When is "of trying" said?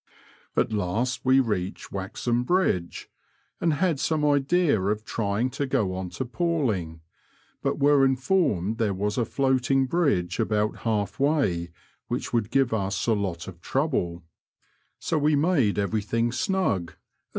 4.81-5.51